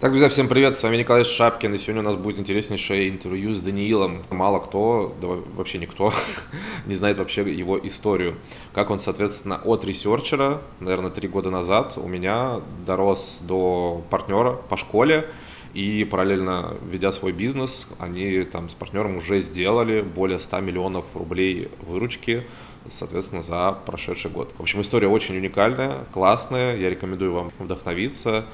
[0.00, 3.52] Так, друзья, всем привет, с вами Николай Шапкин, и сегодня у нас будет интереснейшее интервью
[3.52, 4.22] с Даниилом.
[4.30, 6.14] Мало кто, да вообще никто,
[6.86, 8.36] не знает вообще его историю.
[8.72, 14.76] Как он, соответственно, от ресерчера, наверное, три года назад у меня дорос до партнера по
[14.76, 15.26] школе,
[15.74, 21.70] и параллельно ведя свой бизнес, они там с партнером уже сделали более 100 миллионов рублей
[21.80, 22.46] выручки,
[22.88, 24.54] соответственно, за прошедший год.
[24.58, 28.46] В общем, история очень уникальная, классная, я рекомендую вам вдохновиться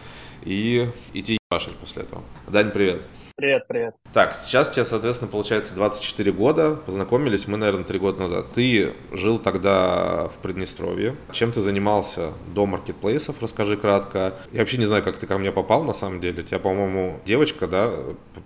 [0.44, 2.22] и идти ебашить после этого.
[2.48, 3.02] Дань, привет.
[3.36, 3.96] Привет, привет.
[4.12, 6.76] Так, сейчас тебе, соответственно, получается 24 года.
[6.76, 8.52] Познакомились мы, наверное, 3 года назад.
[8.52, 11.16] Ты жил тогда в Приднестровье.
[11.32, 13.42] Чем ты занимался до маркетплейсов?
[13.42, 14.34] Расскажи кратко.
[14.52, 16.44] Я вообще не знаю, как ты ко мне попал, на самом деле.
[16.44, 17.92] Тебя, по-моему, девочка, да,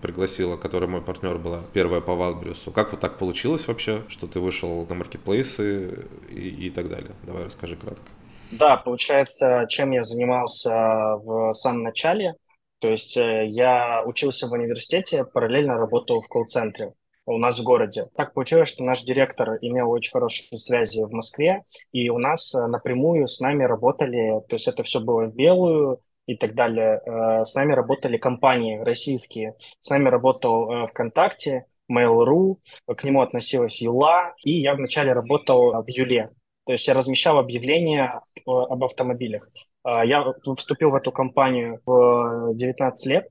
[0.01, 2.70] пригласила, которая мой партнер была, первая по Валбрюсу.
[2.70, 7.12] Как вот так получилось вообще, что ты вышел на маркетплейсы и, и так далее?
[7.25, 8.06] Давай расскажи кратко.
[8.50, 12.34] Да, получается, чем я занимался в самом начале–
[12.80, 16.92] то есть э, я учился в университете, параллельно работал в колл-центре
[17.26, 18.06] у нас в городе.
[18.16, 22.66] Так получилось, что наш директор имел очень хорошие связи в Москве, и у нас э,
[22.66, 27.02] напрямую с нами работали, то есть это все было в белую и так далее.
[27.04, 34.34] Э, с нами работали компании российские, с нами работал ВКонтакте, Mail.ru, к нему относилась Юла,
[34.44, 36.30] и я вначале работал в Юле.
[36.69, 39.48] То есть я размещал объявления об автомобилях.
[39.82, 40.24] А, я
[40.56, 43.28] вступил в эту компанию в 19 лет,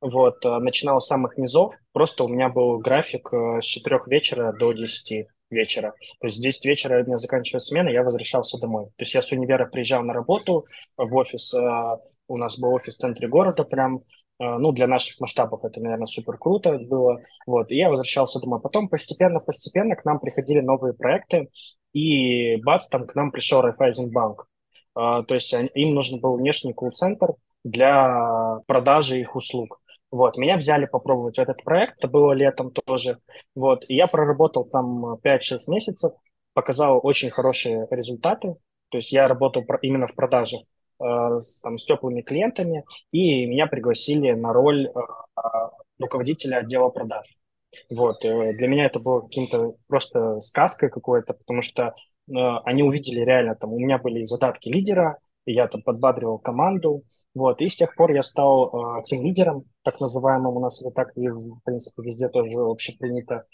[0.00, 4.52] вот, а, начинал с самых низов, просто у меня был график э, с 4 вечера
[4.52, 5.94] до 10 вечера.
[6.20, 8.86] То есть в 10 вечера у меня заканчивалась смена, я возвращался домой.
[8.86, 11.52] То есть я с универа приезжал на работу в офис,
[12.28, 14.04] у нас был офис в центре города прям,
[14.38, 17.20] ну, для наших масштабов это, наверное, супер круто было.
[17.46, 18.60] Вот, и я возвращался домой.
[18.60, 21.50] Потом постепенно-постепенно к нам приходили новые проекты,
[21.92, 24.46] и бац, там к нам пришел Райфайзенбанк.
[24.94, 27.34] А, то есть им нужен был внешний колл-центр
[27.64, 29.80] для продажи их услуг.
[30.10, 33.18] Вот, меня взяли попробовать этот проект, это было летом тоже.
[33.54, 36.12] Вот, и я проработал там 5-6 месяцев,
[36.52, 38.56] показал очень хорошие результаты.
[38.90, 40.56] То есть я работал именно в продаже
[41.00, 44.90] э, с, там, с теплыми клиентами, и меня пригласили на роль э,
[46.00, 47.26] руководителя отдела продаж.
[47.88, 51.94] Вот, э, для меня это было каким-то просто сказкой какой-то, потому что
[52.28, 57.04] они увидели реально, там, у меня были задатки лидера, и я там подбадривал команду,
[57.34, 60.90] вот, и с тех пор я стал э, тем лидером, так называемым, у нас это
[60.90, 63.44] так, и, в принципе, везде тоже общепринято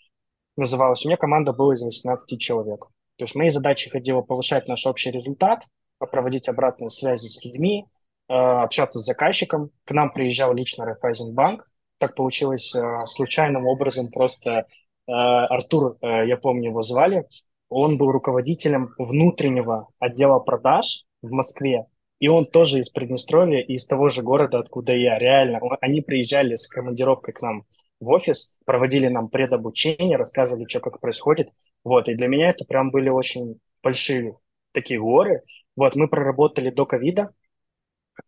[0.57, 1.05] называлось.
[1.05, 2.87] У меня команда была из 18 человек.
[3.17, 5.63] То есть моей задачей ходило повышать наш общий результат,
[5.99, 7.87] проводить обратные связи с людьми,
[8.29, 9.71] э, общаться с заказчиком.
[9.85, 11.67] К нам приезжал лично Райфайзенбанк.
[11.99, 14.63] Так получилось э, случайным образом, просто э,
[15.07, 17.27] Артур, э, я помню, его звали,
[17.69, 21.87] он был руководителем внутреннего отдела продаж в Москве.
[22.19, 25.19] И он тоже из Приднестровья, из того же города, откуда я.
[25.19, 27.65] Реально, они приезжали с командировкой к нам
[28.01, 31.51] в офис, проводили нам предобучение, рассказывали, что как происходит.
[31.85, 34.37] Вот, и для меня это прям были очень большие
[34.73, 35.43] такие горы.
[35.77, 37.35] Вот, мы проработали до ковида.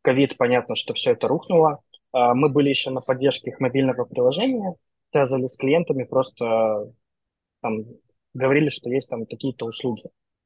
[0.02, 1.80] Ковид, понятно, что все это рухнуло.
[2.12, 4.74] А, мы были еще на поддержке их мобильного приложения,
[5.10, 6.92] связывались с клиентами, просто
[7.62, 7.84] там
[8.34, 10.04] говорили, что есть там какие-то услуги.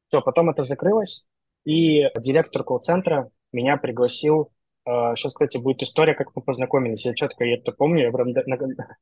[0.09, 1.27] Все, потом это закрылось,
[1.65, 4.53] и директор колл-центра меня пригласил.
[4.85, 7.07] Сейчас, а, кстати, будет история, как мы познакомились.
[7.07, 8.43] Я четко это помню, я прям до,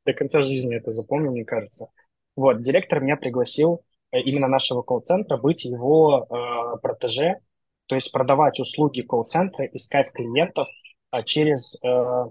[0.05, 1.89] до конца жизни это запомнил, мне кажется.
[2.35, 3.81] Вот, директор меня пригласил
[4.11, 7.39] э, именно нашего колл-центра быть его э, протеже,
[7.87, 10.67] то есть продавать услуги колл-центра, искать клиентов
[11.11, 12.25] э, через э,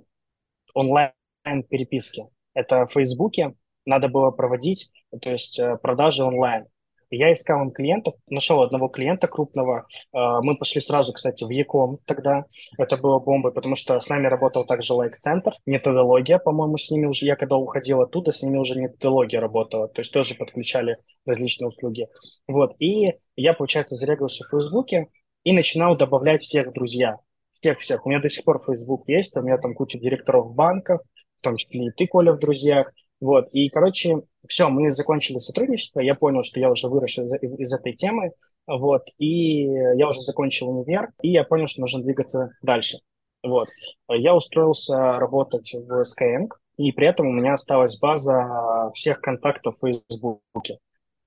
[0.75, 2.29] онлайн-переписки.
[2.55, 3.55] Это в Фейсбуке,
[3.87, 6.67] надо было проводить, то есть э, продажи онлайн.
[7.13, 9.87] Я искал им клиентов, нашел одного клиента крупного.
[10.13, 12.45] Э, мы пошли сразу, кстати, в Яком тогда.
[12.79, 15.53] Это было бомбой, потому что с нами работал также лайк-центр.
[15.67, 19.89] Методология, по-моему, с ними уже, я когда уходил оттуда, с ними уже методология работала.
[19.89, 22.07] То есть тоже подключали различные услуги.
[22.47, 22.77] Вот.
[22.79, 25.09] И я, получается, зарегался в Фейсбуке
[25.43, 27.17] и начинал добавлять всех друзья.
[27.61, 28.07] Всех-всех.
[28.07, 31.01] У меня до сих пор Facebook есть, у меня там куча директоров банков,
[31.37, 32.93] в том числе и ты, Коля, в друзьях.
[33.21, 37.73] Вот, и, короче, все, мы закончили сотрудничество, я понял, что я уже вырос из, из
[37.75, 38.33] этой темы,
[38.67, 42.99] вот, и я уже закончил универ, и я понял, что нужно двигаться дальше.
[43.43, 43.69] Вот,
[44.09, 49.87] я устроился работать в Skyeng, и при этом у меня осталась база всех контактов в
[49.87, 50.79] Фейсбуке.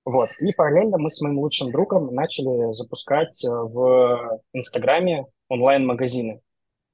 [0.04, 6.42] Вот, и параллельно мы с моим лучшим другом начали запускать в Инстаграме онлайн-магазины.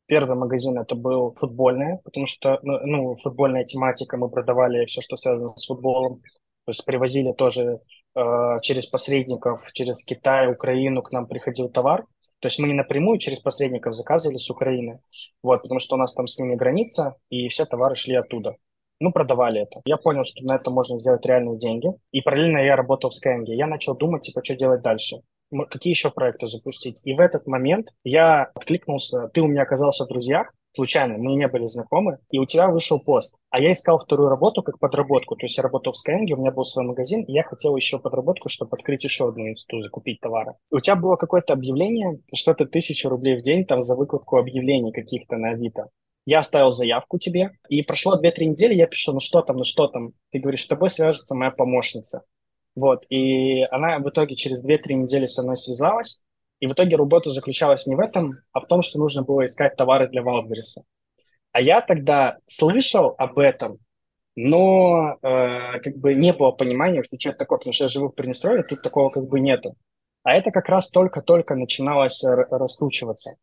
[0.10, 5.16] Первый магазин это был футбольный, потому что ну, ну, футбольная тематика, мы продавали все, что
[5.16, 6.22] связано с футболом.
[6.66, 7.80] То есть привозили тоже
[8.16, 8.22] э,
[8.64, 12.06] через посредников, через Китай, Украину к нам приходил товар.
[12.40, 15.00] То есть мы не напрямую через посредников заказывали с Украины,
[15.44, 18.56] вот, потому что у нас там с ними граница, и все товары шли оттуда.
[19.00, 19.82] Ну, продавали это.
[19.86, 21.88] Я понял, что на это можно сделать реальные деньги.
[22.12, 23.46] И параллельно я работал в Skyeng.
[23.46, 25.18] Я начал думать, типа, что делать дальше
[25.70, 27.02] какие еще проекты запустить.
[27.04, 31.48] И в этот момент я откликнулся, ты у меня оказался в друзьях, случайно, мы не
[31.48, 33.36] были знакомы, и у тебя вышел пост.
[33.50, 35.36] А я искал вторую работу как подработку.
[35.36, 38.00] То есть я работал в Skyeng, у меня был свой магазин, и я хотел еще
[38.00, 40.54] подработку, чтобы открыть еще одну институт, закупить товары.
[40.72, 44.92] И у тебя было какое-то объявление, что-то тысячу рублей в день там за выкладку объявлений
[44.92, 45.90] каких-то на Авито.
[46.26, 49.88] Я оставил заявку тебе, и прошло 2-3 недели, я пишу, ну что там, ну что
[49.88, 50.12] там?
[50.32, 52.24] Ты говоришь, с тобой свяжется моя помощница.
[52.80, 56.22] Вот, и она в итоге через 2-3 недели со мной связалась,
[56.62, 59.76] и в итоге работа заключалась не в этом, а в том, что нужно было искать
[59.76, 60.84] товары для Валбериса.
[61.52, 63.80] А я тогда слышал об этом,
[64.36, 68.08] но э, как бы не было понимания, что что это такое, потому что я живу
[68.08, 69.76] в Приднестровье, тут такого как бы нету.
[70.24, 73.36] А это как раз только-только начиналось раскручиваться.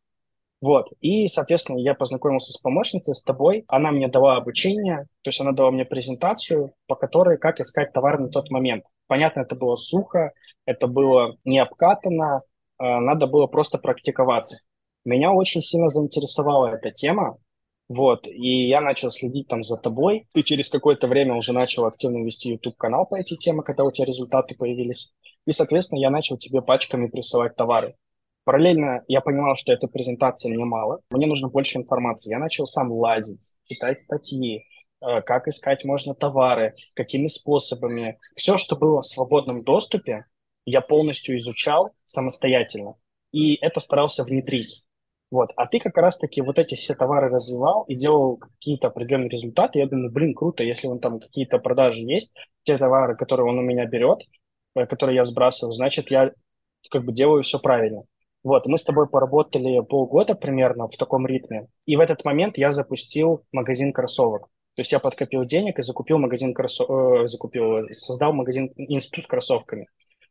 [0.61, 3.64] Вот, и, соответственно, я познакомился с помощницей, с тобой.
[3.69, 8.19] Она мне дала обучение, то есть она дала мне презентацию, по которой как искать товар
[8.19, 8.85] на тот момент.
[9.06, 10.32] Понятно, это было сухо,
[10.64, 12.41] это было не обкатано,
[12.79, 14.58] а, надо было просто практиковаться.
[15.05, 17.37] Меня очень сильно заинтересовала эта тема,
[17.88, 20.26] вот, и я начал следить там за тобой.
[20.32, 24.06] Ты через какое-то время уже начал активно вести YouTube-канал по этой теме, когда у тебя
[24.06, 25.12] результаты появились.
[25.47, 27.94] И, соответственно, я начал тебе пачками присылать товары.
[28.47, 31.03] Параллельно я понимал, что эта презентация мне мало.
[31.11, 32.31] Мне нужно больше информации.
[32.31, 34.65] Я начал сам лазить, читать статьи,
[35.01, 38.19] Э, как искать можно товары, какими способами.
[38.35, 40.25] Все, что было в свободном доступе,
[40.65, 42.95] я полностью изучал самостоятельно.
[43.33, 44.85] И это старался внедрить.
[45.31, 45.51] Вот.
[45.57, 49.81] А ты как раз-таки вот эти все товары развивал и делал какие-то определенные результаты.
[49.81, 53.63] Я думаю, блин, круто, если он там какие-то продажи есть, те товары, которые он у
[53.63, 54.21] меня берет,
[54.75, 56.33] э, которые я сбрасываю, значит, я
[56.91, 58.05] как бы делаю все правильно.
[58.47, 62.71] Вот, мы с тобой поработали полгода примерно в таком ритме, и в этот момент я
[62.71, 64.43] запустил магазин кроссовок.
[64.77, 66.89] То есть я подкопил денег и закупил магазин кроссов...
[66.89, 69.89] Э, закупил, создал магазин институт с кроссовками.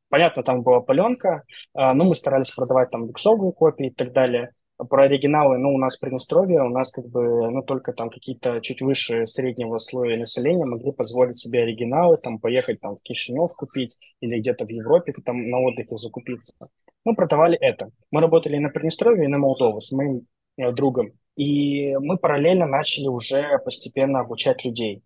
[0.07, 4.51] Понятно, там была паленка, э, но мы старались продавать там люксовые копии и так далее.
[4.77, 8.81] Про оригиналы, ну, у нас Приднестровье, у нас как бы, ну, только там какие-то чуть
[8.81, 14.39] выше среднего слоя населения могли позволить себе оригиналы, там, поехать там в Кишинев купить или
[14.39, 16.55] где-то в Европе там на отдыхе закупиться.
[17.05, 17.91] Мы продавали это.
[18.11, 21.11] Мы работали и на Приднестровье, и на Молдову с моим э, другом.
[21.37, 25.03] И мы параллельно начали уже постепенно обучать людей.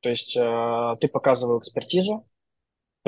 [0.00, 2.27] То есть э, ты показывал экспертизу,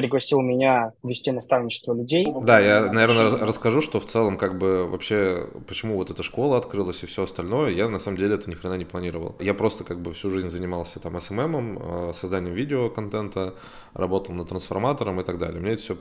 [0.01, 2.27] пригласил меня вести наставничество людей.
[2.43, 7.03] Да, я, наверное, расскажу, что в целом, как бы, вообще, почему вот эта школа открылась
[7.03, 9.37] и все остальное, я, на самом деле, это ни хрена не планировал.
[9.41, 13.55] Я просто, как бы, всю жизнь занимался там СММом, э, созданием видеоконтента,
[13.93, 15.61] работал над трансформатором и так далее.
[15.61, 15.97] Мне это все,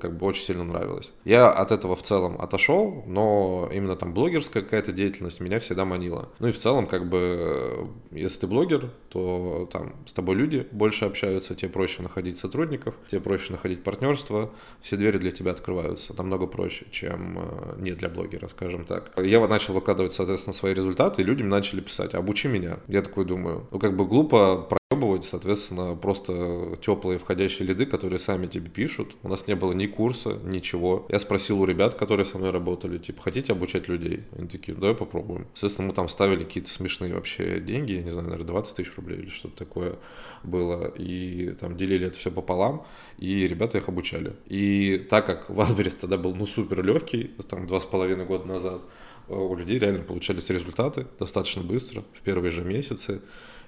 [0.00, 1.12] как бы, очень сильно нравилось.
[1.24, 6.30] Я от этого в целом отошел, но именно там блогерская какая-то деятельность меня всегда манила.
[6.38, 11.04] Ну и в целом, как бы, если ты блогер, то там с тобой люди больше
[11.04, 14.50] общаются, тебе проще находить сотрудников, тебе проще проще находить партнерство,
[14.80, 19.12] все двери для тебя открываются намного проще, чем э, не для блогера, скажем так.
[19.22, 22.78] Я вот начал выкладывать, соответственно, свои результаты, и людям начали писать, обучи меня.
[22.88, 24.66] Я такой думаю, ну как бы глупо
[25.02, 29.16] проебывать, соответственно, просто теплые входящие лиды, которые сами тебе пишут.
[29.22, 31.06] У нас не было ни курса, ничего.
[31.08, 34.24] Я спросил у ребят, которые со мной работали, типа, хотите обучать людей?
[34.36, 35.46] Они такие, давай попробуем.
[35.54, 39.18] Соответственно, мы там ставили какие-то смешные вообще деньги, я не знаю, наверное, 20 тысяч рублей
[39.18, 39.96] или что-то такое
[40.44, 42.84] было, и там делили это все пополам,
[43.18, 44.34] и ребята их обучали.
[44.46, 48.80] И так как Wildberries тогда был, ну, супер легкий, там, два с половиной года назад,
[49.28, 53.20] э, у людей реально получались результаты достаточно быстро, в первые же месяцы.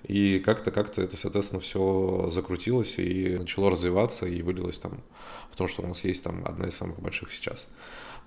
[0.06, 5.02] И как-то, как-то это, соответственно, все закрутилось и начало развиваться, и вылилось там
[5.50, 7.66] в том, что у нас есть там одна из самых больших сейчас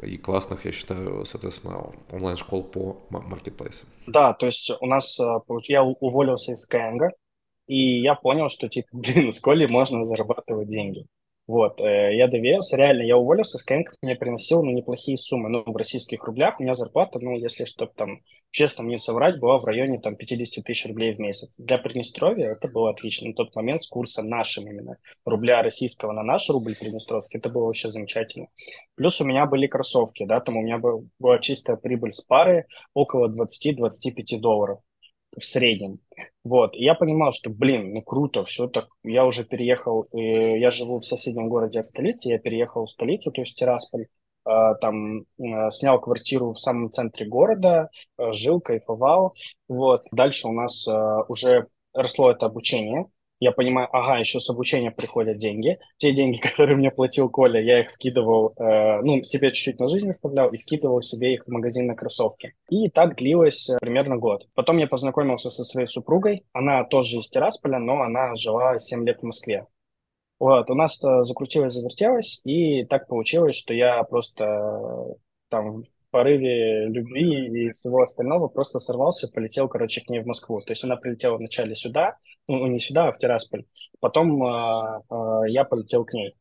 [0.01, 3.89] и классных, я считаю, соответственно, онлайн-школ по маркетплейсам.
[4.05, 7.09] Да, то есть у нас, э, я уволился из Skyeng,
[7.67, 11.05] и я понял, что, типа, блин, с Колей можно зарабатывать деньги.
[11.47, 15.77] Вот, э, я доверился, реально, я уволился, Skyeng мне приносил, ну, неплохие суммы, ну, в
[15.77, 18.19] российских рублях у меня зарплата, ну, если чтобы там,
[18.51, 21.57] честно мне соврать, была в районе там 50 тысяч рублей в месяц.
[21.57, 23.29] Для Приднестровья это было отлично.
[23.29, 27.67] На тот момент с курсом нашим именно, рубля российского на наш рубль приднестровский, это было
[27.67, 28.47] вообще замечательно.
[28.95, 32.65] Плюс у меня были кроссовки, да, там у меня был, была чистая прибыль с пары
[32.93, 34.81] около 20-25 долларов
[35.33, 35.99] в среднем.
[36.47, 40.71] Вот, и я понимал, что, блин, ну круто, все так, я уже переехал, и я
[40.71, 44.05] живу в соседнем городе от столицы, я переехал в столицу, то есть Тирасполь,
[44.45, 44.49] э,
[44.79, 49.35] там э, снял квартиру в самом центре города, э, жил, кайфовал,
[49.67, 50.03] вот.
[50.13, 50.87] Дальше у нас
[51.27, 53.07] уже росло это обучение,
[53.39, 55.79] я понимаю, ага, еще с обучения приходят деньги.
[55.97, 60.09] Те деньги, которые мне платил Коля, я их вкидывал, э, ну, себе чуть-чуть на жизнь
[60.09, 62.53] оставлял и вкидывал себе их в магазин на кроссовки.
[62.69, 64.47] И так длилось э, примерно год.
[64.55, 66.45] Потом я познакомился со своей супругой.
[66.53, 69.65] Она тоже из Тирасполя, но она жила 7 лет в Москве.
[70.39, 75.13] Вот, у нас закрутилось, завертелось, и так получилось, что я просто э,
[75.49, 80.61] там порыве любви и всего остального просто сорвался, полетел, короче, к ней в Москву.
[80.61, 83.65] То есть она прилетела вначале сюда, ну, не сюда, а в Тирасполь.
[83.99, 85.01] Потом э,
[85.47, 86.35] я полетел к ней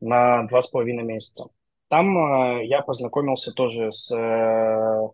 [0.00, 1.46] на два с половиной месяца.
[1.88, 5.08] Там э, я познакомился тоже с э,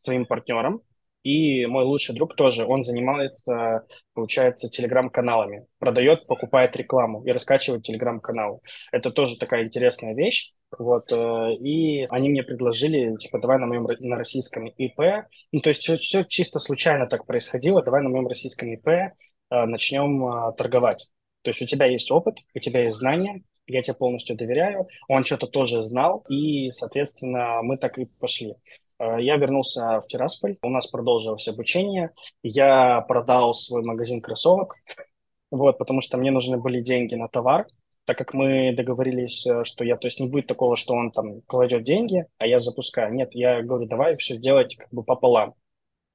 [0.00, 0.82] своим партнером,
[1.22, 3.82] и мой лучший друг тоже, он занимается,
[4.14, 5.66] получается, телеграм-каналами.
[5.78, 8.60] Продает, покупает рекламу и раскачивает телеграм-каналы.
[8.92, 10.52] Это тоже такая интересная вещь.
[10.76, 15.26] Вот, э, и они мне предложили, типа, давай на моем на российском ИП.
[15.52, 17.82] Ну, то есть все, все чисто случайно так происходило.
[17.82, 19.10] Давай на моем российском ИП э,
[19.50, 21.08] начнем э, торговать.
[21.42, 24.88] То есть у тебя есть опыт, у тебя есть знания, я тебе полностью доверяю.
[25.08, 28.54] Он что-то тоже знал, и, соответственно, мы так и пошли.
[28.98, 32.10] Я вернулся в Тирасполь, у нас продолжилось обучение.
[32.42, 34.74] Я продал свой магазин кроссовок,
[35.52, 37.66] вот, потому что мне нужны были деньги на товар
[38.08, 41.42] так как мы договорились, э, что я, то есть не будет такого, что он там
[41.42, 43.12] кладет деньги, а я запускаю.
[43.12, 45.54] Нет, я говорю, давай все сделать как бы пополам.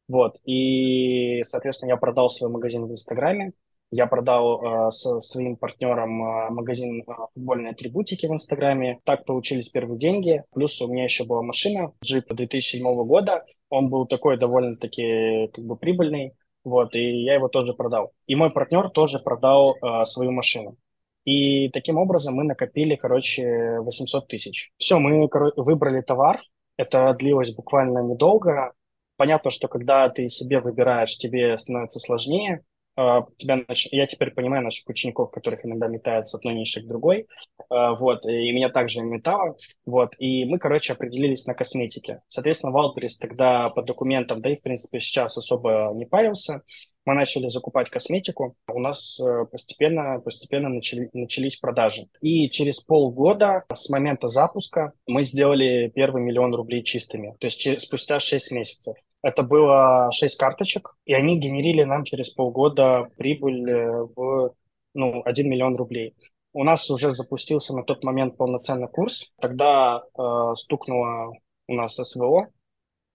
[0.07, 3.53] Вот, и, соответственно, я продал свой магазин в Инстаграме,
[3.95, 8.99] я продал э, со своим партнером э, магазин э, футбольной атрибутики в Инстаграме.
[9.03, 10.43] Так получились первые деньги.
[10.51, 13.45] Плюс у меня еще была машина, джип 2007 года.
[13.69, 16.33] Он был такой довольно-таки как бы прибыльный.
[16.63, 18.13] Вот, и я его тоже продал.
[18.25, 20.75] И мой партнер тоже продал э, свою машину.
[21.25, 24.71] И таким образом мы накопили, короче, 800 тысяч.
[24.77, 26.41] Все, мы выбрали товар.
[26.77, 28.73] Это длилось буквально недолго.
[29.15, 32.63] Понятно, что когда ты себе выбираешь, тебе становится сложнее.
[32.95, 37.27] А, тебя, я теперь понимаю наших учеников, которых иногда метают с одной ниши к другой.
[37.69, 39.55] А, вот, и меня также метало.
[39.85, 42.21] Вот, и мы, короче, определились на косметике.
[42.27, 46.63] Соответственно, Wildberries тогда по документам, да и, в принципе, сейчас особо не парился
[47.05, 52.07] мы начали закупать косметику, у нас э, постепенно, постепенно начали, начались продажи.
[52.21, 58.19] И через полгода с момента запуска мы сделали первый миллион рублей чистыми, то есть спустя
[58.19, 58.95] 6 месяцев.
[59.21, 64.53] Это было 6 карточек, и они генерили нам через полгода прибыль э, в
[64.93, 66.15] ну, 1 миллион рублей.
[66.53, 69.33] У нас уже запустился на тот момент полноценный курс.
[69.41, 71.33] Тогда э, стукнуло
[71.67, 72.49] у нас СВО,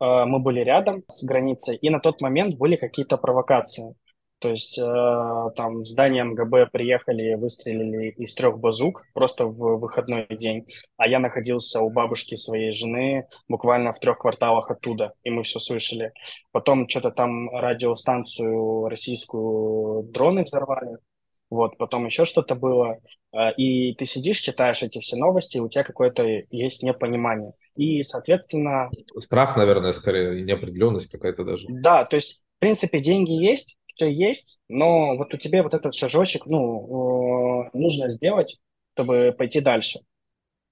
[0.01, 3.95] мы были рядом с границей, и на тот момент были какие-то провокации.
[4.41, 10.67] То есть э, там здание МГБ приехали, выстрелили из трех базук просто в выходной день,
[10.97, 15.59] а я находился у бабушки своей жены буквально в трех кварталах оттуда, и мы все
[15.59, 16.13] слышали.
[16.53, 20.99] Потом что-то там радиостанцию российскую дроны взорвали,
[21.51, 22.99] вот, потом еще что-то было,
[23.33, 27.55] э, и ты сидишь, читаешь эти все новости, и у тебя какое-то есть непонимание.
[27.79, 28.91] И, соответственно...
[29.21, 31.65] Страх, наверное, скорее, неопределенность какая-то даже.
[31.69, 35.95] Да, то есть, в принципе, деньги есть, все есть, но вот у тебя вот этот
[35.95, 38.59] шажочек, ну, э, нужно сделать,
[38.95, 40.01] чтобы пойти дальше.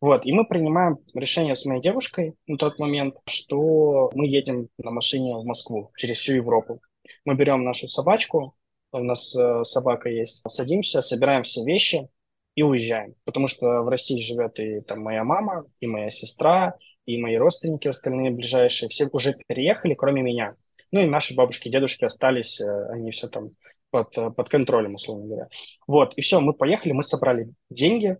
[0.00, 4.90] Вот, и мы принимаем решение с моей девушкой на тот момент, что мы едем на
[4.90, 6.80] машине в Москву через всю Европу.
[7.24, 8.56] Мы берем нашу собачку,
[8.90, 12.08] у нас э, собака есть, садимся, собираем все вещи
[12.56, 13.14] и уезжаем.
[13.24, 16.74] Потому что в России живет и там моя мама, и моя сестра,
[17.06, 20.54] и мои родственники остальные ближайшие, все уже переехали, кроме меня.
[20.92, 23.50] Ну и наши бабушки, дедушки остались, э, они все там
[23.90, 25.48] под, э, под контролем, условно говоря.
[25.86, 28.18] Вот, и все, мы поехали, мы собрали деньги,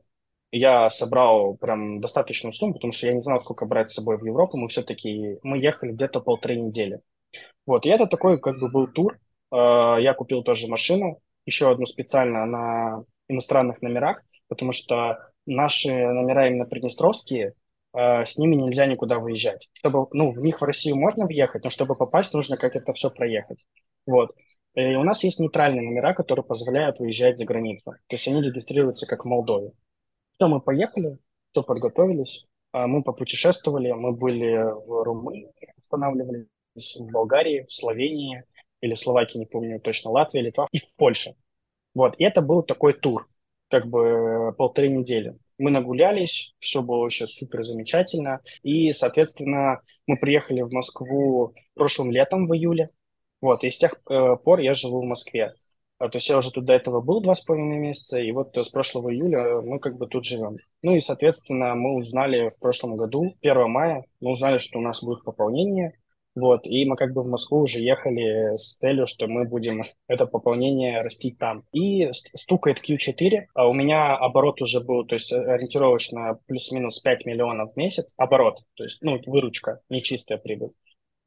[0.53, 4.25] я собрал прям достаточную сумму, потому что я не знал, сколько брать с собой в
[4.25, 7.01] Европу, мы все-таки, мы ехали где-то полторы недели.
[7.67, 9.19] Вот, и это такой как бы был тур,
[9.53, 16.49] э, я купил тоже машину, еще одну специально на иностранных номерах, потому что наши номера
[16.49, 17.55] именно приднестровские,
[17.97, 19.69] с ними нельзя никуда выезжать.
[19.73, 23.11] Чтобы, ну, в них в Россию можно въехать, но чтобы попасть, нужно как это все
[23.11, 23.65] проехать.
[24.07, 24.35] Вот.
[24.75, 27.93] И у нас есть нейтральные номера, которые позволяют выезжать за границу.
[28.07, 29.73] То есть они регистрируются как в Молдове.
[30.37, 31.19] Все, мы поехали,
[31.51, 34.55] все подготовились, э, мы попутешествовали, мы были
[34.87, 38.45] в Румынии, останавливались в Болгарии, в Словении
[38.83, 41.35] или Словакии, не помню точно, Латвия, Литва и в Польше.
[41.95, 43.27] Вот, и это был такой тур,
[43.71, 48.41] как бы полторы недели мы нагулялись, все было вообще супер замечательно.
[48.63, 52.91] И, соответственно, мы приехали в Москву прошлым летом в июле.
[53.41, 55.55] Вот, и с тех э, пор я живу в Москве.
[55.99, 58.57] А, то есть я уже тут до этого был два с половиной месяца, и вот
[58.57, 60.57] с прошлого июля мы как бы тут живем.
[60.83, 65.03] Ну и, соответственно, мы узнали в прошлом году, 1 мая, мы узнали, что у нас
[65.03, 65.99] будет пополнение,
[66.37, 70.27] Вот, и мы как бы в Москву уже ехали с целью, что мы будем это
[70.27, 71.65] пополнение растить там.
[71.73, 77.73] И стукает Q4, а у меня оборот уже был, то есть ориентировочно плюс-минус 5 миллионов
[77.73, 80.73] в месяц, оборот, то есть, ну, выручка, не чистая прибыль.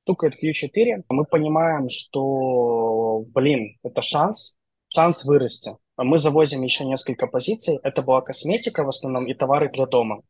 [0.04, 4.58] Стукает Q4, мы понимаем, что, блин, это шанс,
[4.90, 5.72] шанс вырасти.
[5.98, 10.22] Мы завозим еще несколько позиций, это была косметика в основном и товары для дома.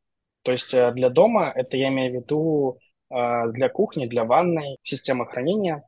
[0.43, 5.25] То есть э, для дома, это я имею в виду для кухни, для ванной, система
[5.25, 5.83] хранения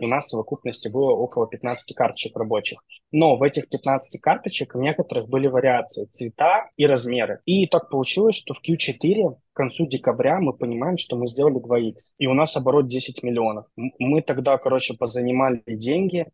[0.00, 2.84] у нас в совокупности было около 15 карточек рабочих.
[3.10, 7.40] Но в этих 15 карточек в некоторых были вариации цвета и размеры.
[7.46, 12.12] И так получилось, что в Q4 к концу декабря мы понимаем, что мы сделали 2x.
[12.18, 13.66] И у нас оборот 10 миллионов.
[13.76, 16.26] Мы тогда, короче, позанимали деньги.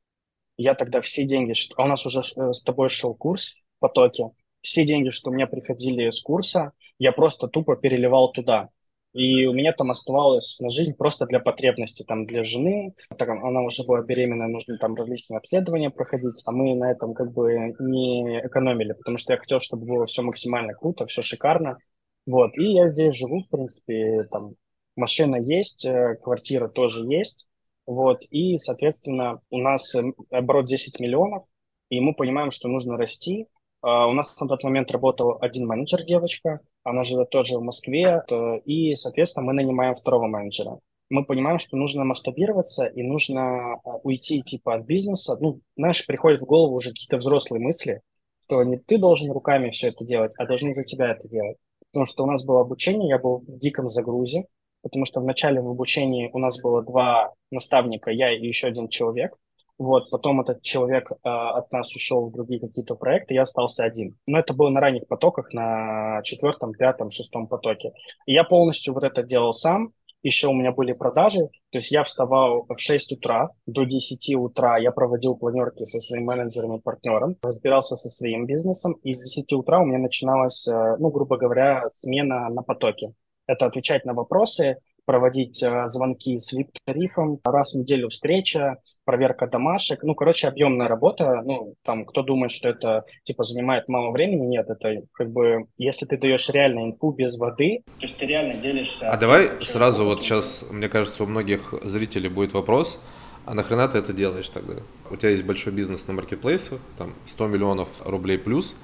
[0.57, 1.55] Я тогда все деньги...
[1.77, 4.31] А у нас уже э, с тобой шел курс в потоке.
[4.61, 8.71] Все деньги, что у меня приходили с курса, я просто тупо переливал туда.
[9.15, 12.95] И у меня там оставалось на жизнь просто для потребностей, там, для жены.
[13.17, 17.33] Так, она уже была беременная, нужно там различные обследования проходить, а мы на этом как
[17.33, 21.79] бы не экономили, потому что я хотел, чтобы было все максимально круто, все шикарно.
[22.27, 24.55] Вот, и я здесь живу, в принципе, там,
[24.97, 27.47] машина есть, э, квартира тоже есть,
[27.87, 29.95] вот, и, соответственно, у нас
[30.31, 31.45] оборот 10 миллионов,
[31.91, 33.47] и мы понимаем, что нужно расти,
[33.85, 38.23] у нас на тот момент работал один менеджер, девочка, она живет тоже в Москве,
[38.65, 40.79] и, соответственно, мы нанимаем второго менеджера.
[41.11, 45.37] Мы понимаем, что нужно масштабироваться и нужно а, уйти типа от бизнеса.
[45.39, 48.01] Ну, знаешь, приходят в голову уже какие-то взрослые мысли,
[48.45, 51.59] что не ты должен руками все это делать, а должны за тебя это делать.
[51.93, 54.47] Потому что у нас было обучение, я был в диком загрузе,
[54.83, 58.89] потому что в начале в обучении у нас было два наставника, я и еще один
[58.89, 59.37] человек.
[59.79, 64.17] Вот, потом этот человек э, от нас ушел в другие какие-то проекты, я остался один.
[64.27, 67.93] Но это было на ранних потоках, на четвертом, пятом, шестом потоке.
[68.27, 69.93] И я полностью вот это делал сам.
[70.23, 71.41] Еще у меня были продажи,
[71.71, 76.25] то есть я вставал в 6 утра, до 10 утра я проводил планерки со своим
[76.25, 80.97] менеджером и партнером, разбирался со своим бизнесом, и с 10 утра у меня начиналась, э,
[80.99, 83.13] ну, грубо говоря, смена на потоке.
[83.47, 90.03] Это отвечать на вопросы, проводить э, звонки с VIP-тарифом, раз в неделю встреча, проверка домашек.
[90.03, 91.43] Ну, короче, объемная работа.
[91.45, 96.07] Ну, там, кто думает, что это, типа, занимает мало времени, нет, это как бы, если
[96.07, 99.11] ты даешь реально инфу без воды, то есть ты реально делишься...
[99.11, 102.99] А давай сразу вот сейчас, мне кажется, у многих зрителей будет вопрос,
[103.47, 104.75] а нахрена ты это делаешь тогда?
[105.11, 108.75] У тебя есть большой бизнес на маркетплейсах, там 100 миллионов рублей плюс,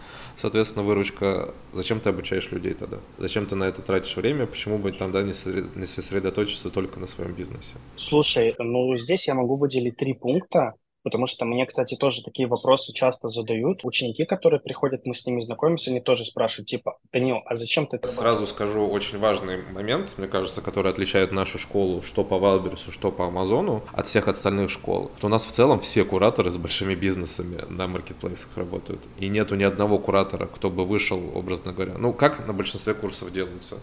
[0.41, 1.55] соответственно, выручка.
[1.73, 2.99] Зачем ты обучаешь людей тогда?
[3.19, 4.47] Зачем ты на это тратишь время?
[4.47, 7.75] Почему бы там да, не сосредоточиться только на своем бизнесе?
[7.97, 12.93] Слушай, ну здесь я могу выделить три пункта, Потому что мне, кстати, тоже такие вопросы
[12.93, 13.85] часто задают.
[13.85, 17.99] Ученики, которые приходят, мы с ними знакомимся, они тоже спрашивают, типа, Данил, а зачем ты
[18.09, 23.11] Сразу скажу очень важный момент, мне кажется, который отличает нашу школу, что по Валберсу, что
[23.11, 25.11] по Амазону, от всех остальных школ.
[25.17, 29.01] Что у нас в целом все кураторы с большими бизнесами на маркетплейсах работают.
[29.19, 31.95] И нету ни одного куратора, кто бы вышел, образно говоря.
[31.99, 33.79] Ну, как на большинстве курсов делаются.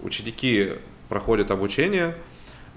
[0.00, 0.74] Ученики
[1.08, 2.14] проходят обучение,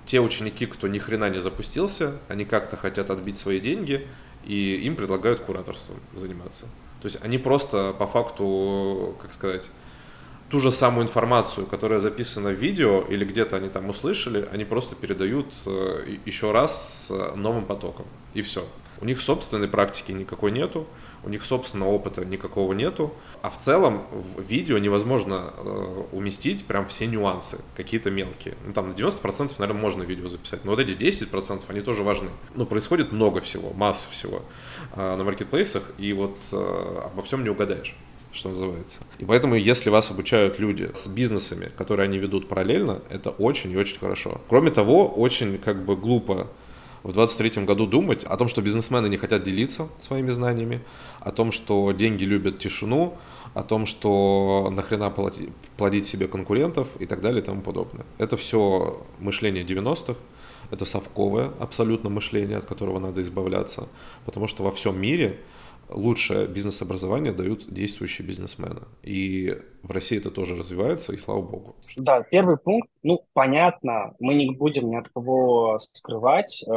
[0.05, 4.07] те ученики, кто ни хрена не запустился, они как-то хотят отбить свои деньги,
[4.45, 6.65] и им предлагают кураторством заниматься.
[7.01, 9.69] То есть они просто по факту, как сказать,
[10.51, 14.95] ту же самую информацию, которая записана в видео или где-то они там услышали, они просто
[14.95, 18.05] передают э, еще раз новым потоком.
[18.33, 18.67] И все.
[18.99, 20.85] У них собственной практики никакой нету
[21.23, 26.87] у них собственного опыта никакого нету, а в целом в видео невозможно э, уместить прям
[26.87, 28.55] все нюансы, какие-то мелкие.
[28.65, 32.29] Ну там на 90% наверное можно видео записать, но вот эти 10% они тоже важны.
[32.55, 34.43] Ну происходит много всего, масса всего
[34.95, 37.95] э, на маркетплейсах, и вот э, обо всем не угадаешь
[38.33, 38.99] что называется.
[39.19, 43.77] И поэтому, если вас обучают люди с бизнесами, которые они ведут параллельно, это очень и
[43.77, 44.41] очень хорошо.
[44.47, 46.47] Кроме того, очень как бы глупо
[47.03, 50.81] в 2023 году думать о том, что бизнесмены не хотят делиться своими знаниями,
[51.19, 53.17] о том, что деньги любят тишину,
[53.53, 58.05] о том, что нахрена плодить, плодить себе конкурентов и так далее и тому подобное.
[58.17, 60.15] Это все мышление 90-х,
[60.69, 63.87] это совковое абсолютно мышление, от которого надо избавляться,
[64.25, 65.39] потому что во всем мире
[65.91, 68.81] лучшее бизнес-образование дают действующие бизнесмены.
[69.03, 71.75] И в России это тоже развивается, и слава богу.
[71.95, 76.69] Да, первый пункт, ну, понятно, мы не будем ни от кого скрывать э,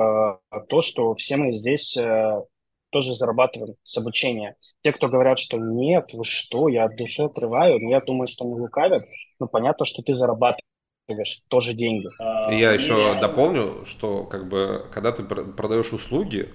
[0.69, 2.43] то, что все мы здесь э,
[2.91, 4.57] тоже зарабатываем с обучения.
[4.83, 8.45] Те, кто говорят, что нет, вы что, я от души отрываю, но я думаю, что
[8.45, 9.03] они лукавят,
[9.41, 12.09] ну, понятно, что ты зарабатываешь тоже деньги.
[12.51, 16.51] Я еще дополню, что как бы, когда ты продаешь услуги,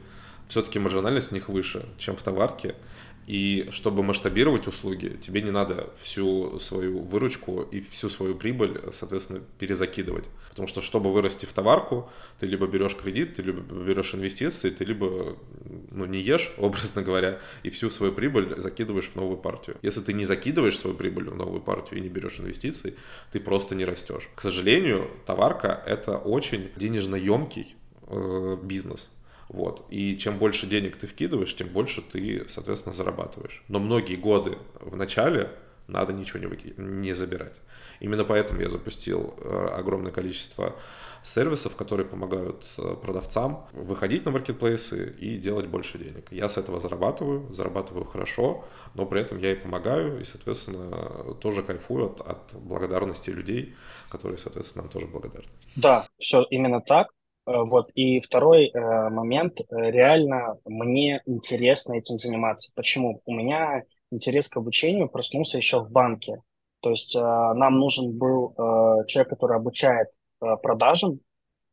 [0.49, 2.75] все-таки маржинальность в них выше, чем в товарке.
[3.27, 9.41] И чтобы масштабировать услуги, тебе не надо всю свою выручку и всю свою прибыль, соответственно,
[9.59, 10.25] перезакидывать.
[10.49, 12.09] Потому что, чтобы вырасти в товарку,
[12.39, 15.37] ты либо берешь кредит, ты либо берешь инвестиции, ты либо
[15.91, 19.77] ну, не ешь, образно говоря, и всю свою прибыль закидываешь в новую партию.
[19.83, 22.95] Если ты не закидываешь свою прибыль в новую партию и не берешь инвестиции,
[23.31, 24.27] ты просто не растешь.
[24.33, 27.75] К сожалению, товарка— это очень денежно емкий
[28.07, 29.11] э, бизнес.
[29.49, 29.85] Вот.
[29.89, 33.63] И чем больше денег ты вкидываешь, тем больше ты, соответственно, зарабатываешь.
[33.67, 35.49] Но многие годы в начале
[35.87, 36.73] надо ничего не, выки...
[36.77, 37.55] не забирать.
[37.99, 40.75] Именно поэтому я запустил э, огромное количество
[41.23, 46.31] сервисов, которые помогают э, продавцам выходить на маркетплейсы и делать больше денег.
[46.31, 51.63] Я с этого зарабатываю, зарабатываю хорошо, но при этом я и помогаю, и, соответственно, тоже
[51.63, 53.75] кайфую от, от благодарности людей,
[54.09, 55.49] которые, соответственно, нам тоже благодарны.
[55.75, 57.07] Да, все именно так.
[57.49, 57.89] Э, вот.
[57.95, 62.71] И второй э, момент, э, реально мне интересно этим заниматься.
[62.75, 63.21] Почему?
[63.25, 66.41] У меня интерес к обучению проснулся еще в банке.
[66.81, 70.07] То есть э, нам нужен был э, человек, который обучает
[70.41, 71.19] э, продажам,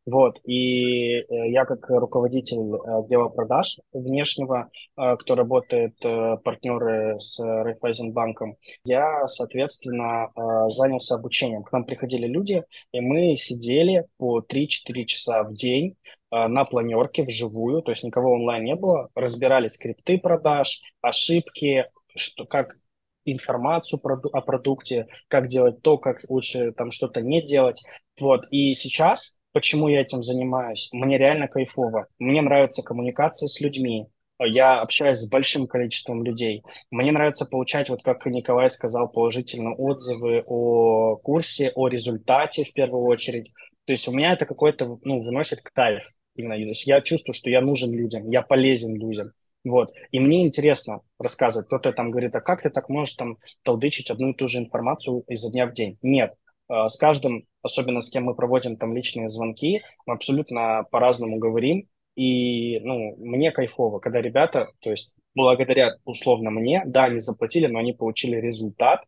[0.06, 7.40] вот, и э, я как руководитель э, отдела продаж внешнего, э, кто работает партнеры с
[7.40, 10.30] Райфайзенбанком, я, соответственно,
[10.68, 11.64] занялся обучением.
[11.64, 15.96] К нам приходили люди, и мы сидели по 3-4 часа в день
[16.30, 22.76] на планерке вживую, то есть никого онлайн не было, разбирали скрипты продаж, ошибки, что, как
[23.24, 24.00] информацию
[24.32, 27.82] о продукте, как делать то, как лучше там что-то не делать.
[28.20, 30.90] Вот, и сейчас Почему я этим занимаюсь?
[30.92, 32.08] Мне реально кайфово.
[32.18, 34.04] Мне нравится коммуникация с людьми.
[34.38, 36.62] Я общаюсь с большим количеством людей.
[36.90, 43.04] Мне нравится получать, вот как Николай сказал, положительные отзывы о курсе, о результате в первую
[43.04, 43.50] очередь.
[43.86, 46.02] То есть у меня это какой-то, ну, выносит кайф.
[46.34, 46.56] Именно.
[46.56, 49.32] То есть я чувствую, что я нужен людям, я полезен людям.
[49.64, 49.90] Вот.
[50.10, 51.66] И мне интересно рассказывать.
[51.68, 55.24] Кто-то там говорит, а как ты так можешь там толдычить одну и ту же информацию
[55.28, 55.96] изо дня в день?
[56.02, 56.34] Нет.
[56.68, 61.88] Э, с каждым, особенно с кем мы проводим там личные звонки, мы абсолютно по-разному говорим.
[62.16, 67.78] И, ну, мне кайфово, когда ребята, то есть благодаря условно мне, да, они заплатили, но
[67.78, 69.04] они получили результат,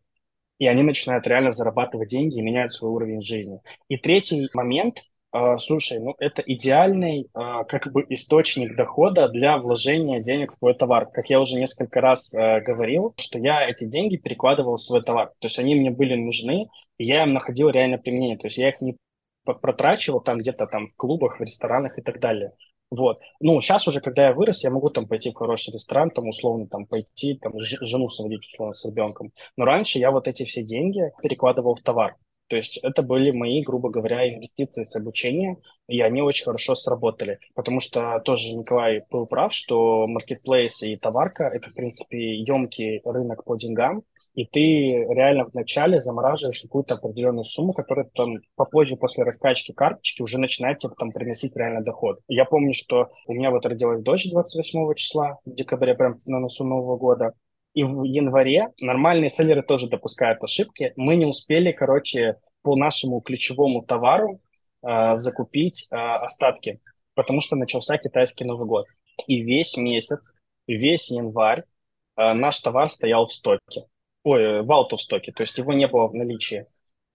[0.59, 3.61] и они начинают реально зарабатывать деньги и меняют свой уровень жизни.
[3.87, 5.03] И третий момент,
[5.57, 11.07] слушай, ну это идеальный а, как бы источник дохода для вложения денег в твой товар.
[11.11, 15.27] Как я уже несколько раз а, говорил, что я эти деньги перекладывал в свой товар.
[15.39, 18.37] То есть они мне были нужны, и я им находил реальное применение.
[18.37, 18.97] То есть я их не
[19.43, 22.53] протрачивал там где-то там в клубах, в ресторанах и так далее.
[22.91, 23.19] Вот.
[23.39, 26.67] Ну, сейчас уже, когда я вырос, я могу там пойти в хороший ресторан, там условно
[26.67, 29.31] там пойти, там жену сводить условно с ребенком.
[29.57, 32.15] Но раньше я вот эти все деньги перекладывал в товар.
[32.49, 35.57] То есть это были мои, грубо говоря, инвестиции с обучения,
[35.87, 37.39] и они очень хорошо сработали.
[37.55, 43.43] Потому что тоже Николай был прав, что маркетплейс и товарка– это, в принципе, емкий рынок
[43.43, 49.71] по деньгам, и ты реально вначале замораживаешь какую-то определенную сумму, которая там попозже, после раскачки
[49.71, 52.19] карточки, уже начинает тебе там приносить реально доход.
[52.27, 56.65] Я помню, что у меня вот родилась дочь 28 числа, в декабре, прям на носу
[56.65, 57.33] Нового года,
[57.73, 60.93] и в январе нормальные селлеры тоже допускают ошибки.
[60.95, 64.41] Мы не успели, короче, по нашему ключевому товару
[64.85, 66.79] э, закупить э, остатки,
[67.13, 68.85] потому что начался китайский Новый год.
[69.27, 71.63] И весь месяц, весь январь
[72.17, 73.85] э, наш товар стоял в стоке.
[74.23, 76.65] Ой, в аутостоке, то есть его не было в наличии.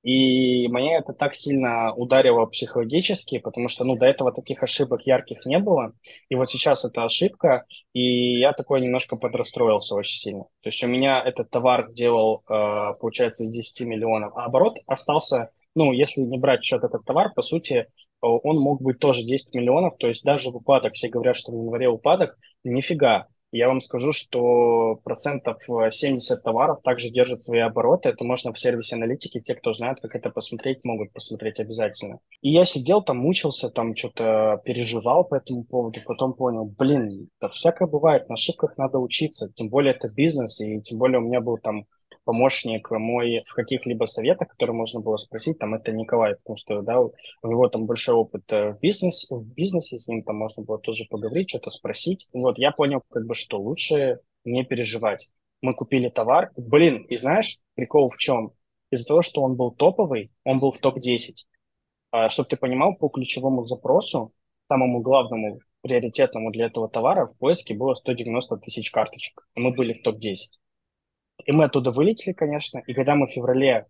[0.04, 5.46] И меня это так сильно ударило психологически, потому что, ну, до этого таких ошибок ярких
[5.46, 5.94] не было.
[6.28, 7.64] И вот сейчас это ошибка,
[7.94, 10.44] и я такой немножко подрастроился очень сильно.
[10.60, 15.50] То есть у меня этот товар делал, э, получается, из 10 миллионов, а оборот остался,
[15.74, 17.86] ну, если не брать в счет этот товар, по сути,
[18.20, 19.96] он мог быть тоже 10 миллионов.
[19.98, 24.12] То есть даже в упадок, все говорят, что в январе упадок, нифига я вам скажу,
[24.12, 28.08] что процентов 70 товаров также держат свои обороты.
[28.08, 29.38] Это можно в сервисе аналитики.
[29.38, 32.18] Те, кто знает, как это посмотреть, могут посмотреть обязательно.
[32.42, 36.00] И я сидел там, мучился, там что-то переживал по этому поводу.
[36.04, 39.52] Потом понял, блин, да всякое бывает, на ошибках надо учиться.
[39.54, 41.86] Тем более это бизнес, и тем более у меня был там
[42.24, 47.00] помощник мой в каких-либо советах, которые можно было спросить, там это Николай, потому что, да,
[47.00, 50.78] у него там большой опыт э, в бизнесе, в бизнесе, с ним там можно было
[50.78, 52.28] тоже поговорить, что-то спросить.
[52.32, 55.28] Вот, я понял, как бы, что лучше не переживать.
[55.62, 58.52] Мы купили товар, блин, и знаешь, прикол в чем?
[58.90, 61.46] Из-за того, что он был топовый, он был в топ-10.
[62.10, 64.32] А, чтобы ты понимал, по ключевому запросу,
[64.68, 69.46] самому главному, приоритетному для этого товара в поиске было 190 тысяч карточек.
[69.54, 70.58] Мы были в топ-10.
[71.44, 72.82] И мы оттуда вылетели, конечно.
[72.86, 73.86] И когда мы в феврале,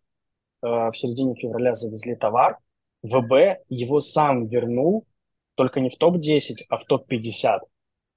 [0.62, 2.58] э, в середине февраля завезли товар,
[3.02, 5.06] ВБ его сам вернул,
[5.54, 7.60] только не в топ-10, а в топ-50.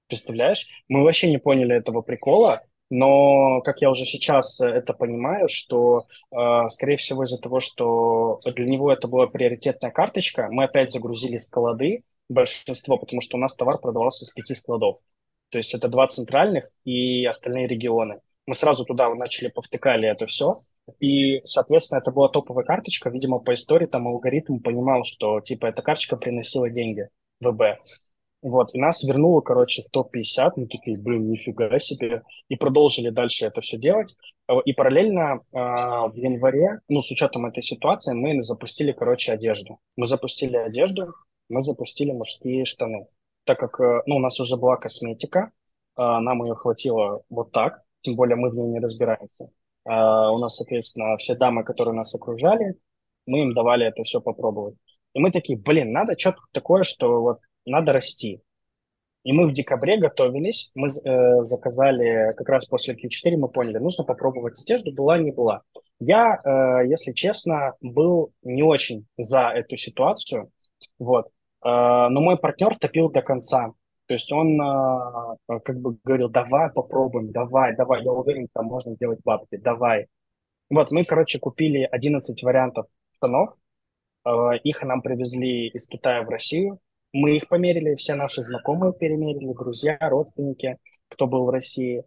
[0.08, 0.68] Представляешь?
[0.88, 2.62] Мы вообще не поняли этого прикола.
[2.90, 8.66] Но, как я уже сейчас это понимаю, что, э, скорее всего, из-за того, что для
[8.66, 13.78] него это была приоритетная карточка, мы опять загрузили склады, большинство, потому что у нас товар
[13.80, 14.98] продавался с пяти складов.
[15.50, 18.22] То есть это два центральных и остальные регионы.
[18.48, 20.56] Мы сразу туда начали повтыкали это все,
[21.00, 23.10] и, соответственно, это была топовая карточка.
[23.10, 27.10] Видимо, по истории там алгоритм понимал, что, типа, эта карточка приносила деньги
[27.42, 27.80] ВБ.
[28.44, 33.46] Вот, и нас вернуло, короче, в топ-50, мы такие, блин, нифига себе, и продолжили дальше
[33.46, 34.16] это все делать.
[34.64, 39.80] И параллельно э, в январе, ну, с учетом этой ситуации, мы запустили, короче, одежду.
[39.98, 41.14] Мы запустили одежду,
[41.50, 43.08] мы запустили мужские штаны.
[43.44, 45.52] Так как, э, ну, у нас уже была косметика,
[45.98, 49.50] э, нам ее хватило вот так, тем более мы в ней не разбираемся.
[49.86, 52.76] Э, у нас, соответственно, все дамы, которые нас окружали,
[53.26, 54.76] мы им давали это все попробовать.
[55.14, 58.42] И мы такие, блин, надо что-то такое, что вот надо расти.
[59.24, 64.06] И мы в декабре готовились, мы э, заказали как раз после Q4, мы поняли, нужно
[64.06, 65.64] попробовать одежду, была, не была.
[66.00, 70.50] Я, э, если честно, был не очень за эту ситуацию,
[70.98, 71.30] вот, э,
[71.62, 73.74] но мой партнер топил до конца.
[74.08, 78.96] То есть он э, как бы говорил, давай попробуем, давай, давай, я уверен, там можно
[78.96, 80.08] делать бабки, давай.
[80.70, 83.54] Вот, мы, короче, купили 11 вариантов штанов,
[84.26, 84.30] э,
[84.64, 86.80] их нам привезли из Китая в Россию,
[87.12, 90.78] мы их померили, все наши знакомые перемерили, друзья, родственники,
[91.10, 92.04] кто был в России.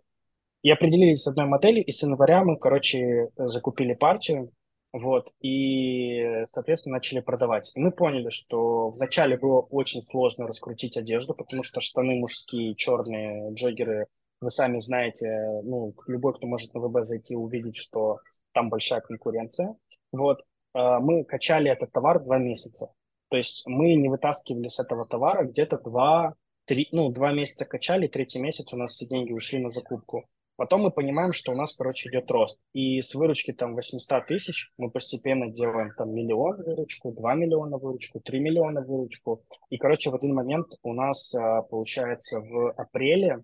[0.63, 4.53] И определились с одной моделью, и с января мы, короче, закупили партию,
[4.93, 7.71] вот, и, соответственно, начали продавать.
[7.75, 13.53] И мы поняли, что вначале было очень сложно раскрутить одежду, потому что штаны мужские, черные,
[13.55, 14.07] джоггеры,
[14.41, 18.19] вы сами знаете, ну, любой, кто может на ВБ зайти, увидеть, что
[18.53, 19.77] там большая конкуренция.
[20.13, 22.93] Вот, а, мы качали этот товар два месяца.
[23.29, 28.09] То есть мы не вытаскивали с этого товара где-то два, три, ну, два месяца качали,
[28.09, 30.29] третий месяц у нас все деньги ушли на закупку.
[30.61, 32.61] Потом мы понимаем, что у нас, короче, идет рост.
[32.75, 38.21] И с выручки там 800 тысяч мы постепенно делаем там миллион выручку, 2 миллиона выручку,
[38.21, 39.43] 3 миллиона выручку.
[39.71, 43.43] И, короче, в один момент у нас, а, получается, в апреле,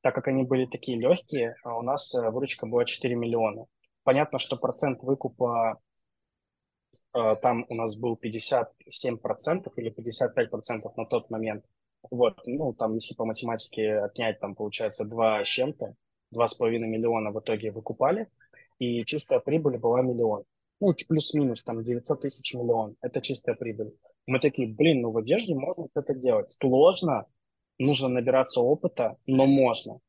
[0.00, 3.66] так как они были такие легкие, а у нас а, выручка была 4 миллиона.
[4.02, 5.78] Понятно, что процент выкупа
[7.12, 11.64] там у нас был 57% или 55% на тот момент.
[12.10, 15.94] Вот, ну, там, если по математике отнять, там, получается, 2 с чем-то,
[16.34, 18.28] 2,5 миллиона в итоге выкупали,
[18.78, 20.44] и чистая прибыль была миллион.
[20.80, 22.96] Ну, плюс-минус, там, 900 тысяч миллион.
[23.00, 23.92] Это чистая прибыль.
[24.26, 26.52] Мы такие, блин, ну в одежде можно это делать.
[26.52, 27.26] Сложно,
[27.78, 30.00] нужно набираться опыта, но можно.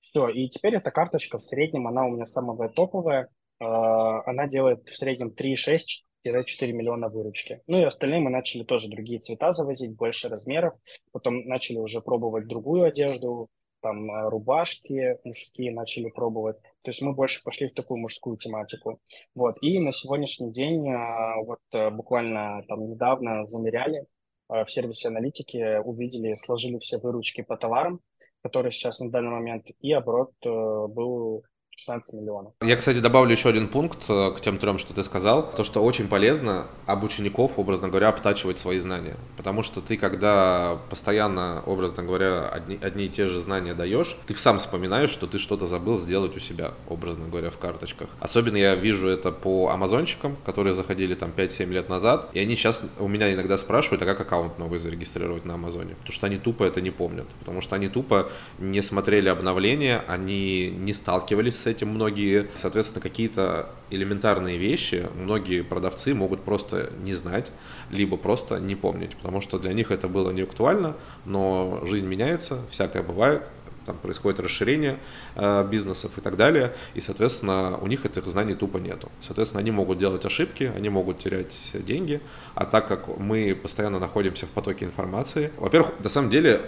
[0.00, 3.28] Все, и теперь эта карточка в среднем, она у меня самая топовая.
[3.60, 6.06] Э, она делает в среднем 3,6
[6.44, 7.60] 4 миллиона выручки.
[7.66, 10.74] Ну и остальные мы начали тоже другие цвета завозить, больше размеров.
[11.12, 13.48] Потом начали уже пробовать другую одежду,
[13.86, 16.60] там э, рубашки мужские начали пробовать.
[16.82, 19.00] То есть мы больше пошли в такую мужскую тематику.
[19.34, 19.58] Вот.
[19.60, 24.06] И на сегодняшний день, э, вот э, буквально там недавно замеряли
[24.48, 28.00] в сервисе аналитики, увидели, сложили все выручки по товарам,
[28.42, 31.42] которые сейчас на данный момент, и оборот был
[31.76, 32.52] 16 миллионов.
[32.62, 35.52] Я, кстати, добавлю еще один пункт э, к тем трем, что ты сказал.
[35.52, 39.16] То, что очень полезно об учеников, образно говоря, обтачивать свои знания.
[39.36, 44.34] Потому что ты, когда постоянно, образно говоря, одни, одни и те же знания даешь, ты
[44.34, 48.08] сам вспоминаешь, что ты что-то забыл сделать у себя, образно говоря, в карточках.
[48.20, 52.82] Особенно я вижу это по амазончикам, которые заходили там 5-7 лет назад, и они сейчас
[52.98, 55.94] у меня иногда спрашивают, а как аккаунт новый зарегистрировать на Амазоне?
[55.96, 57.26] Потому что они тупо это не помнят.
[57.38, 62.46] Потому что они тупо не смотрели обновления, они не сталкивались с с этим многие.
[62.54, 67.50] Соответственно, какие-то элементарные вещи многие продавцы могут просто не знать,
[67.90, 72.60] либо просто не помнить, потому что для них это было не актуально, но жизнь меняется,
[72.70, 73.42] всякое бывает,
[73.84, 74.98] там происходит расширение
[75.34, 79.10] э, бизнесов и так далее, и, соответственно, у них этих знаний тупо нету.
[79.20, 82.20] Соответственно, они могут делать ошибки, они могут терять деньги,
[82.54, 86.60] а так как мы постоянно находимся в потоке информации, во-первых, на самом деле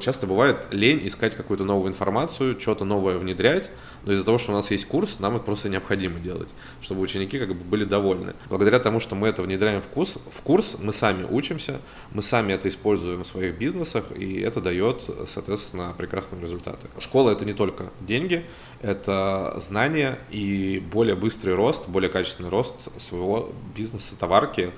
[0.00, 3.70] часто бывает лень искать какую-то новую информацию, что-то новое внедрять,
[4.04, 6.48] но из-за того, что у нас есть курс, нам это просто необходимо делать,
[6.82, 8.34] чтобы ученики как бы были довольны.
[8.48, 11.80] Благодаря тому, что мы это внедряем в курс, в курс мы сами учимся,
[12.12, 16.88] мы сами это используем в своих бизнесах, и это дает, соответственно, прекрасные результаты.
[16.98, 18.44] Школа— это не только деньги,
[18.82, 22.74] это знания и более быстрый рост, более качественный рост
[23.08, 24.72] своего бизнеса, товарки,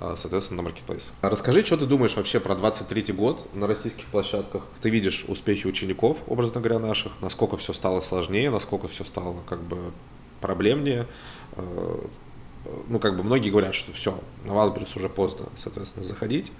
[0.00, 1.12] соответственно, на маркетплейс.
[1.20, 4.66] Расскажи, что ты думаешь вообще про 23 год на российских площадках?
[4.80, 9.62] Ты видишь успехи учеников, образно говоря, наших, насколько все стало сложнее, насколько все стало как
[9.62, 9.92] бы
[10.40, 11.06] проблемнее.
[11.52, 12.08] А,
[12.88, 16.50] ну, как бы многие говорят, что все, на Wildberries уже поздно, соответственно, заходить.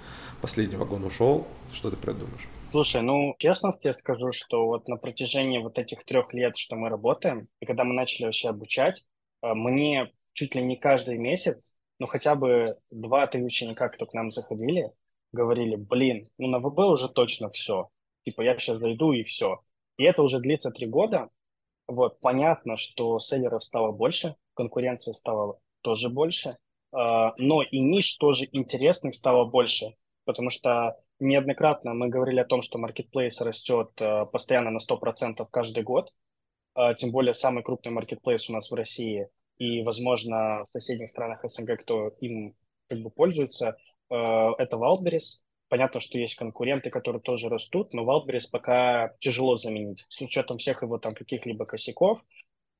[0.41, 1.47] Последний вагон ушел.
[1.73, 2.47] Что ты придумаешь?
[2.71, 6.89] Слушай, ну, честно тебе скажу, что вот на протяжении вот этих трех лет, что мы
[6.89, 9.03] работаем, и когда мы начали вообще обучать,
[9.41, 14.31] э, мне чуть ли не каждый месяц, ну, хотя бы два-три ученика, кто к нам
[14.31, 14.91] заходили,
[15.31, 17.89] говорили, блин, ну, на ВБ уже точно все.
[18.25, 19.61] Типа, я сейчас зайду и все.
[19.97, 21.29] И это уже длится три года.
[21.85, 26.55] Вот, понятно, что селлеров стало больше, конкуренция стала тоже больше, э,
[27.37, 29.93] но и ниш тоже интересных стало больше,
[30.25, 35.83] потому что неоднократно мы говорили о том, что маркетплейс растет э, постоянно на 100% каждый
[35.83, 36.11] год,
[36.75, 39.29] э, тем более самый крупный маркетплейс у нас в России
[39.61, 42.55] и, возможно, в соседних странах СНГ, кто им
[42.89, 43.77] как бы пользуется,
[44.09, 45.39] это Wildberries.
[45.69, 50.81] Понятно, что есть конкуренты, которые тоже растут, но Wildberries пока тяжело заменить с учетом всех
[50.81, 52.23] его там каких-либо косяков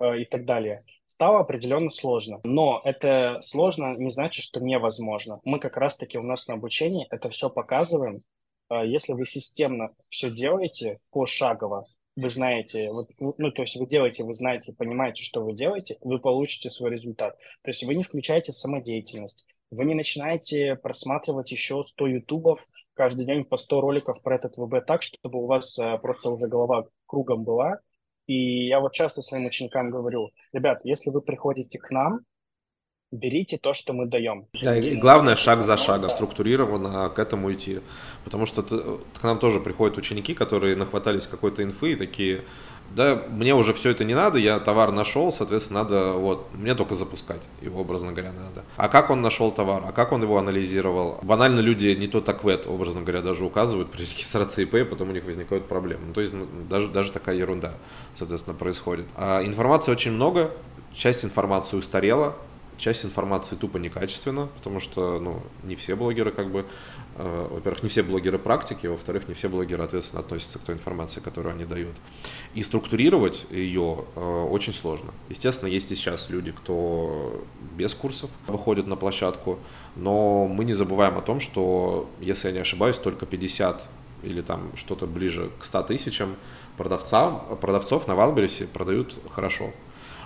[0.02, 0.84] и так далее
[1.22, 2.40] стало определенно сложно.
[2.44, 5.40] Но это сложно не значит, что невозможно.
[5.44, 8.22] Мы как раз-таки у нас на обучении это все показываем.
[8.70, 14.24] А, если вы системно все делаете пошагово, вы знаете, вот, ну, то есть вы делаете,
[14.24, 17.38] вы знаете, понимаете, что вы делаете, вы получите свой результат.
[17.64, 23.46] То есть вы не включаете самодеятельность, вы не начинаете просматривать еще 100 ютубов, каждый день
[23.46, 27.44] по 100 роликов про этот ВБ так, чтобы у вас а, просто уже голова кругом
[27.44, 27.80] была,
[28.28, 32.22] и я вот часто своим ученикам говорю, ребят, если вы приходите к нам,
[33.12, 34.48] берите то, что мы даем.
[34.64, 37.82] Да, и главное шаг за шагом, структурированно к этому идти.
[38.24, 42.42] Потому что ты, к нам тоже приходят ученики, которые нахватались какой-то инфы и такие,
[42.96, 46.96] да, мне уже все это не надо, я товар нашел, соответственно, надо, вот, мне только
[46.96, 48.66] запускать его, образно говоря, надо.
[48.76, 51.20] А как он нашел товар, а как он его анализировал?
[51.22, 55.10] Банально люди не то так в это, образно говоря, даже указывают при регистрации ИП, потом
[55.10, 56.08] у них возникают проблемы.
[56.08, 56.36] Ну, то есть
[56.70, 57.74] даже, даже такая ерунда,
[58.14, 59.06] соответственно, происходит.
[59.16, 60.52] А информации очень много,
[60.94, 62.36] часть информации устарела,
[62.82, 66.66] часть информации тупо некачественна, потому что, ну, не все блогеры как бы
[67.16, 71.20] Э, во-первых, не все блогеры практики, во-вторых, не все блогеры ответственно относятся к той информации,
[71.20, 71.96] которую они дают.
[72.54, 75.14] И структурировать ее э, очень сложно.
[75.30, 77.44] Естественно, есть и сейчас люди, кто
[77.76, 79.60] без курсов выходит на площадку,
[79.96, 83.86] но мы не забываем о том, что, если я не ошибаюсь, только 50
[84.24, 86.36] или там что-то ближе к 100 тысячам
[86.78, 89.72] продавцам, продавцов на Валбересе продают хорошо.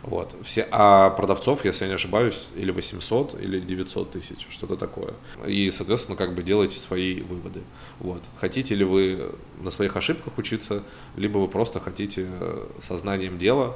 [0.06, 0.36] Вот.
[0.44, 5.15] Все, а продавцов, если я не ошибаюсь, или 800, или 900 тысяч, что-то такое.
[5.48, 7.63] И, соответственно, как бы делайте свои выводы.
[8.00, 8.22] Вот.
[8.38, 10.84] Хотите ли вы на своих ошибках учиться,
[11.15, 12.28] либо вы просто хотите
[12.80, 13.76] сознанием дела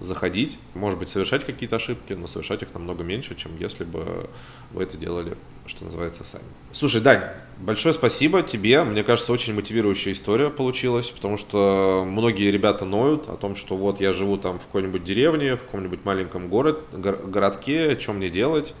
[0.00, 4.28] заходить, может быть, совершать какие-то ошибки, но совершать их намного меньше, чем если бы
[4.72, 6.44] вы это делали, что называется, сами.
[6.72, 7.22] Слушай, Дань,
[7.58, 8.84] большое спасибо тебе.
[8.84, 14.00] Мне кажется, очень мотивирующая история получилась, потому что многие ребята ноют о том, что вот
[14.00, 18.74] я живу там в какой-нибудь деревне, в каком-нибудь маленьком город, городке, что мне делать?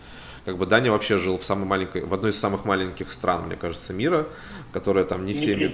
[0.46, 3.56] как бы Даня вообще жил в самой маленькой, в одной из самых маленьких стран, мне
[3.56, 4.28] кажется, мира,
[4.72, 5.66] которая там не всеми,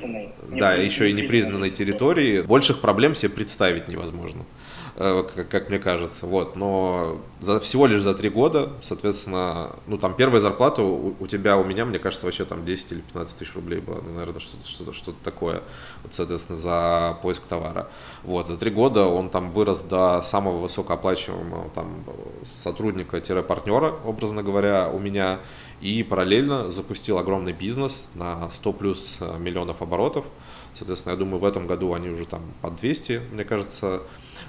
[0.48, 2.40] да, не, еще не и непризнанной территории.
[2.40, 4.46] Больших проблем себе представить невозможно.
[4.94, 10.14] Э, как, мне кажется, вот, но за, всего лишь за три года, соответственно, ну, там,
[10.14, 13.54] первая зарплата у, у тебя, у меня, мне кажется, вообще там 10 или 15 тысяч
[13.54, 15.62] рублей была, ну, наверное, что-то, что-то, что-то такое,
[16.02, 17.88] вот, соответственно, за поиск товара,
[18.22, 22.04] вот, за три года он там вырос до самого высокооплачиваемого, там,
[22.62, 25.40] сотрудника-партнера, образно говоря, у меня,
[25.80, 30.26] и параллельно запустил огромный бизнес на 100 плюс э, миллионов оборотов,
[30.74, 34.02] соответственно, я думаю, в этом году они уже там под 200, мне кажется,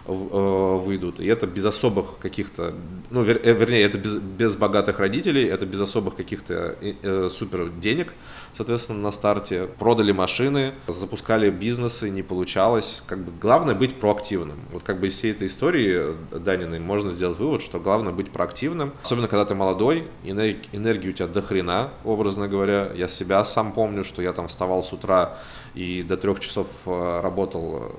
[0.06, 1.20] выйдут.
[1.20, 2.74] И это без особых каких-то,
[3.10, 7.30] ну, вер, э, вернее, это без, без богатых родителей, это без особых каких-то э, э,
[7.32, 8.14] супер денег,
[8.54, 9.68] соответственно, на старте.
[9.80, 13.04] Продали машины, запускали бизнесы, не получалось.
[13.08, 14.60] Как бы главное быть проактивным.
[14.72, 18.94] Вот как бы из всей этой истории Даниной можно сделать вывод, что главное быть проактивным.
[19.04, 22.92] Особенно, когда ты молодой, энергии, у тебя до хрена, образно говоря.
[22.96, 25.38] Я себя сам помню, что я там вставал с утра
[25.74, 27.92] и до трех часов работал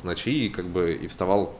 [0.00, 1.54] в ночи, и как бы и вставал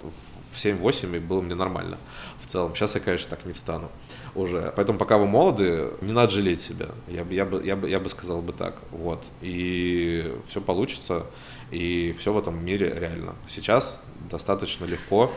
[0.53, 1.99] в 7-8, и было мне нормально
[2.41, 2.75] в целом.
[2.75, 3.91] Сейчас я, конечно, так не встану
[4.35, 4.73] уже.
[4.75, 6.89] Поэтому пока вы молоды, не надо жалеть себя.
[7.09, 8.77] Я я бы, я бы, я бы сказал бы так.
[8.91, 9.23] Вот.
[9.43, 11.27] И все получится,
[11.71, 13.35] и все в этом мире реально.
[13.49, 15.31] Сейчас достаточно легко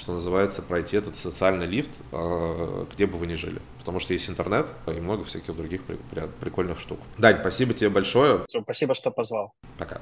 [0.00, 3.60] что называется, пройти этот социальный лифт, а, где бы вы ни жили.
[3.78, 5.82] Потому что есть интернет и много всяких других
[6.40, 6.98] прикольных штук.
[7.18, 8.40] Дань, спасибо тебе большое.
[8.48, 9.52] Спасибо, что позвал.
[9.78, 10.00] Пока.